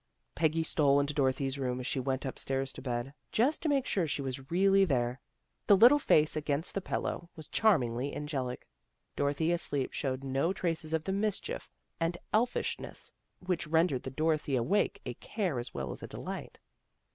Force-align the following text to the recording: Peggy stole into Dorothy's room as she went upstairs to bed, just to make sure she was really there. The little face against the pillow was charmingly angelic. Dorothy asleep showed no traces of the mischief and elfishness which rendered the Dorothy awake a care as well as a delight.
Peggy 0.33 0.63
stole 0.63 0.99
into 0.99 1.13
Dorothy's 1.13 1.59
room 1.59 1.79
as 1.79 1.85
she 1.85 1.99
went 1.99 2.25
upstairs 2.25 2.73
to 2.73 2.81
bed, 2.81 3.13
just 3.31 3.61
to 3.61 3.69
make 3.69 3.85
sure 3.85 4.07
she 4.07 4.23
was 4.23 4.49
really 4.49 4.83
there. 4.83 5.21
The 5.67 5.77
little 5.77 5.99
face 5.99 6.35
against 6.35 6.73
the 6.73 6.81
pillow 6.81 7.29
was 7.35 7.47
charmingly 7.47 8.15
angelic. 8.15 8.67
Dorothy 9.15 9.51
asleep 9.51 9.93
showed 9.93 10.23
no 10.23 10.53
traces 10.53 10.93
of 10.93 11.03
the 11.03 11.13
mischief 11.13 11.69
and 11.99 12.17
elfishness 12.33 13.11
which 13.41 13.67
rendered 13.67 14.01
the 14.01 14.09
Dorothy 14.09 14.55
awake 14.55 15.01
a 15.05 15.13
care 15.13 15.59
as 15.59 15.71
well 15.75 15.91
as 15.91 16.01
a 16.01 16.07
delight. 16.07 16.57